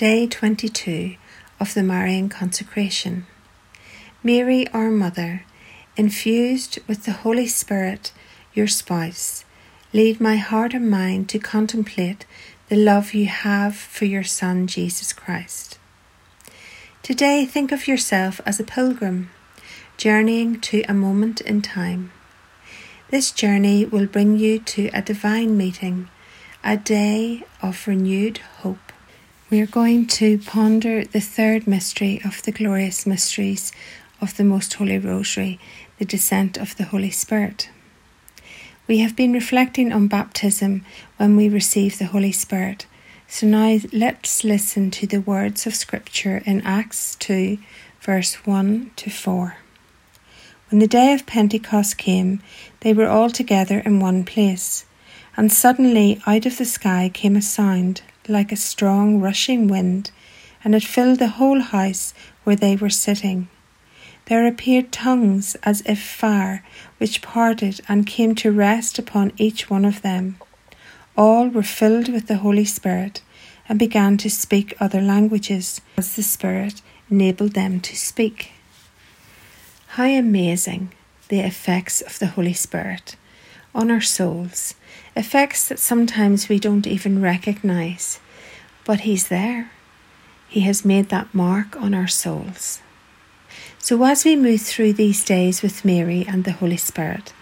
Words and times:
Day 0.00 0.26
22 0.26 1.16
of 1.60 1.74
the 1.74 1.82
Marian 1.82 2.30
Consecration. 2.30 3.26
Mary, 4.22 4.66
our 4.68 4.90
Mother, 4.90 5.44
infused 5.94 6.78
with 6.88 7.04
the 7.04 7.12
Holy 7.12 7.46
Spirit, 7.46 8.10
your 8.54 8.66
spouse, 8.66 9.44
lead 9.92 10.18
my 10.18 10.36
heart 10.36 10.72
and 10.72 10.90
mind 10.90 11.28
to 11.28 11.38
contemplate 11.38 12.24
the 12.70 12.76
love 12.76 13.12
you 13.12 13.26
have 13.26 13.76
for 13.76 14.06
your 14.06 14.24
Son, 14.24 14.66
Jesus 14.66 15.12
Christ. 15.12 15.78
Today, 17.02 17.44
think 17.44 17.70
of 17.70 17.86
yourself 17.86 18.40
as 18.46 18.58
a 18.58 18.64
pilgrim, 18.64 19.28
journeying 19.98 20.62
to 20.62 20.82
a 20.88 20.94
moment 20.94 21.42
in 21.42 21.60
time. 21.60 22.10
This 23.10 23.30
journey 23.30 23.84
will 23.84 24.06
bring 24.06 24.38
you 24.38 24.60
to 24.60 24.88
a 24.94 25.02
divine 25.02 25.58
meeting, 25.58 26.08
a 26.64 26.78
day 26.78 27.44
of 27.60 27.86
renewed 27.86 28.38
hope. 28.62 28.89
We 29.50 29.60
are 29.60 29.66
going 29.66 30.06
to 30.06 30.38
ponder 30.38 31.04
the 31.04 31.18
third 31.20 31.66
mystery 31.66 32.20
of 32.24 32.40
the 32.44 32.52
glorious 32.52 33.04
mysteries 33.04 33.72
of 34.20 34.36
the 34.36 34.44
Most 34.44 34.72
Holy 34.74 34.96
Rosary, 34.96 35.58
the 35.98 36.04
descent 36.04 36.56
of 36.56 36.76
the 36.76 36.84
Holy 36.84 37.10
Spirit. 37.10 37.68
We 38.86 38.98
have 38.98 39.16
been 39.16 39.32
reflecting 39.32 39.92
on 39.92 40.06
baptism 40.06 40.84
when 41.16 41.34
we 41.34 41.48
receive 41.48 41.98
the 41.98 42.04
Holy 42.04 42.30
Spirit. 42.30 42.86
So 43.26 43.44
now 43.48 43.80
let's 43.92 44.44
listen 44.44 44.92
to 44.92 45.08
the 45.08 45.20
words 45.20 45.66
of 45.66 45.74
Scripture 45.74 46.44
in 46.46 46.60
Acts 46.60 47.16
2, 47.16 47.58
verse 48.00 48.46
1 48.46 48.92
to 48.94 49.10
4. 49.10 49.56
When 50.70 50.78
the 50.78 50.86
day 50.86 51.12
of 51.12 51.26
Pentecost 51.26 51.98
came, 51.98 52.40
they 52.82 52.94
were 52.94 53.08
all 53.08 53.30
together 53.30 53.80
in 53.80 53.98
one 53.98 54.24
place. 54.24 54.84
And 55.36 55.50
suddenly 55.50 56.22
out 56.24 56.46
of 56.46 56.56
the 56.56 56.64
sky 56.64 57.10
came 57.12 57.34
a 57.34 57.42
sound 57.42 58.02
like 58.30 58.52
a 58.52 58.56
strong 58.56 59.20
rushing 59.20 59.68
wind, 59.68 60.10
and 60.64 60.74
it 60.74 60.82
filled 60.82 61.18
the 61.18 61.28
whole 61.28 61.60
house 61.60 62.14
where 62.44 62.56
they 62.56 62.76
were 62.76 62.90
sitting. 62.90 63.48
There 64.26 64.46
appeared 64.46 64.92
tongues 64.92 65.56
as 65.64 65.82
if 65.86 66.00
fire, 66.00 66.64
which 66.98 67.20
parted 67.20 67.80
and 67.88 68.06
came 68.06 68.34
to 68.36 68.52
rest 68.52 68.98
upon 68.98 69.32
each 69.36 69.68
one 69.68 69.84
of 69.84 70.02
them. 70.02 70.36
All 71.16 71.48
were 71.48 71.64
filled 71.64 72.08
with 72.08 72.28
the 72.28 72.36
Holy 72.36 72.64
Spirit 72.64 73.22
and 73.68 73.78
began 73.78 74.16
to 74.18 74.30
speak 74.30 74.74
other 74.80 75.00
languages 75.00 75.80
as 75.96 76.14
the 76.14 76.22
Spirit 76.22 76.80
enabled 77.10 77.52
them 77.54 77.80
to 77.80 77.96
speak. 77.96 78.52
How 79.88 80.06
amazing 80.06 80.92
the 81.28 81.40
effects 81.40 82.00
of 82.00 82.18
the 82.20 82.28
Holy 82.28 82.52
Spirit 82.52 83.16
on 83.74 83.90
our 83.90 84.00
souls, 84.00 84.74
effects 85.14 85.68
that 85.68 85.78
sometimes 85.78 86.48
we 86.48 86.58
don't 86.58 86.86
even 86.86 87.22
recognize, 87.22 88.20
but 88.84 89.00
He's 89.00 89.28
there. 89.28 89.70
He 90.48 90.60
has 90.60 90.84
made 90.84 91.08
that 91.10 91.32
mark 91.34 91.76
on 91.76 91.94
our 91.94 92.08
souls. 92.08 92.80
So, 93.78 94.02
as 94.04 94.24
we 94.24 94.36
move 94.36 94.60
through 94.60 94.94
these 94.94 95.24
days 95.24 95.62
with 95.62 95.84
Mary 95.84 96.24
and 96.28 96.44
the 96.44 96.52
Holy 96.52 96.76
Spirit, 96.76 97.32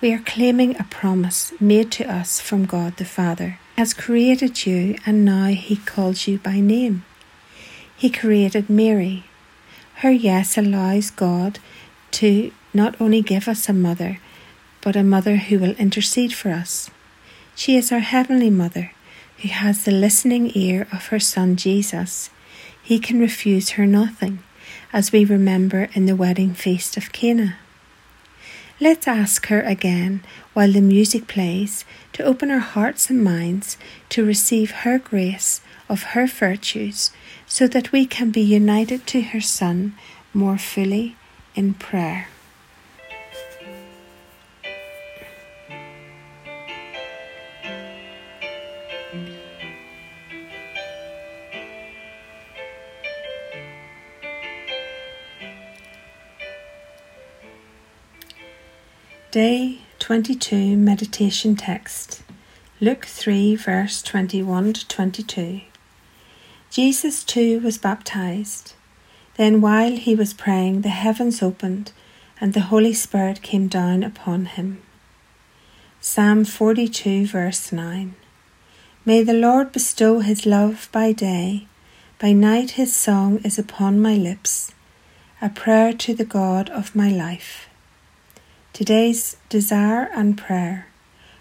we 0.00 0.12
are 0.12 0.18
claiming 0.18 0.78
a 0.78 0.84
promise 0.84 1.52
made 1.60 1.90
to 1.92 2.04
us 2.04 2.40
from 2.40 2.64
God 2.64 2.96
the 2.96 3.04
Father. 3.04 3.58
He 3.76 3.82
has 3.82 3.92
created 3.92 4.66
you, 4.66 4.96
and 5.04 5.24
now 5.24 5.48
He 5.48 5.76
calls 5.76 6.26
you 6.26 6.38
by 6.38 6.60
name. 6.60 7.04
He 7.96 8.08
created 8.08 8.70
Mary. 8.70 9.24
Her 9.96 10.10
yes 10.10 10.56
allows 10.56 11.10
God 11.10 11.58
to 12.12 12.50
not 12.72 12.98
only 13.00 13.20
give 13.20 13.46
us 13.46 13.68
a 13.68 13.74
mother, 13.74 14.18
but 14.80 14.96
a 14.96 15.02
mother 15.02 15.36
who 15.36 15.58
will 15.58 15.74
intercede 15.76 16.32
for 16.32 16.50
us. 16.50 16.90
She 17.54 17.76
is 17.76 17.92
our 17.92 18.00
Heavenly 18.00 18.50
Mother, 18.50 18.92
who 19.38 19.48
has 19.48 19.84
the 19.84 19.90
listening 19.90 20.52
ear 20.54 20.86
of 20.92 21.08
her 21.08 21.20
Son 21.20 21.56
Jesus. 21.56 22.30
He 22.82 22.98
can 22.98 23.20
refuse 23.20 23.70
her 23.70 23.86
nothing, 23.86 24.40
as 24.92 25.12
we 25.12 25.24
remember 25.24 25.88
in 25.94 26.06
the 26.06 26.16
wedding 26.16 26.54
feast 26.54 26.96
of 26.96 27.12
Cana. 27.12 27.56
Let's 28.80 29.06
ask 29.06 29.46
her 29.48 29.60
again, 29.60 30.22
while 30.54 30.72
the 30.72 30.80
music 30.80 31.26
plays, 31.26 31.84
to 32.14 32.24
open 32.24 32.50
our 32.50 32.58
hearts 32.60 33.10
and 33.10 33.22
minds 33.22 33.76
to 34.08 34.24
receive 34.24 34.70
her 34.70 34.98
grace 34.98 35.60
of 35.88 36.14
her 36.14 36.26
virtues, 36.26 37.10
so 37.46 37.68
that 37.68 37.92
we 37.92 38.06
can 38.06 38.30
be 38.30 38.40
united 38.40 39.06
to 39.08 39.20
her 39.20 39.40
Son 39.40 39.94
more 40.32 40.56
fully 40.56 41.16
in 41.54 41.74
prayer. 41.74 42.28
Day 59.30 59.78
22 60.00 60.76
Meditation 60.76 61.54
Text 61.54 62.22
Luke 62.80 63.04
3, 63.04 63.54
verse 63.54 64.02
21 64.02 64.72
to 64.72 64.88
22. 64.88 65.60
Jesus 66.70 67.22
too 67.22 67.60
was 67.60 67.78
baptized. 67.78 68.74
Then, 69.36 69.60
while 69.60 69.92
he 69.92 70.16
was 70.16 70.34
praying, 70.34 70.80
the 70.80 70.88
heavens 70.88 71.42
opened, 71.42 71.92
and 72.40 72.54
the 72.54 72.72
Holy 72.72 72.92
Spirit 72.92 73.40
came 73.40 73.68
down 73.68 74.02
upon 74.02 74.46
him. 74.46 74.82
Psalm 76.00 76.44
42, 76.44 77.26
verse 77.26 77.70
9. 77.70 78.14
May 79.06 79.22
the 79.22 79.32
Lord 79.32 79.72
bestow 79.72 80.20
his 80.20 80.44
love 80.44 80.90
by 80.92 81.12
day, 81.12 81.66
by 82.18 82.32
night 82.32 82.72
his 82.72 82.94
song 82.94 83.38
is 83.42 83.58
upon 83.58 83.98
my 83.98 84.14
lips, 84.14 84.72
a 85.40 85.48
prayer 85.48 85.94
to 85.94 86.14
the 86.14 86.26
God 86.26 86.68
of 86.68 86.94
my 86.94 87.08
life. 87.08 87.70
Today's 88.74 89.38
desire 89.48 90.10
and 90.14 90.36
prayer. 90.36 90.88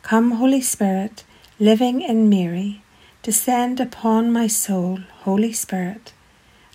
Come, 0.00 0.30
Holy 0.32 0.62
Spirit, 0.62 1.24
living 1.60 2.00
in 2.00 2.30
Mary, 2.30 2.82
descend 3.22 3.80
upon 3.80 4.32
my 4.32 4.46
soul, 4.46 5.00
Holy 5.24 5.52
Spirit. 5.52 6.14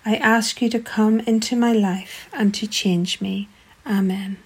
I 0.06 0.14
ask 0.14 0.62
you 0.62 0.70
to 0.70 0.78
come 0.78 1.18
into 1.20 1.56
my 1.56 1.72
life 1.72 2.28
and 2.32 2.54
to 2.54 2.68
change 2.68 3.20
me. 3.20 3.48
Amen. 3.84 4.36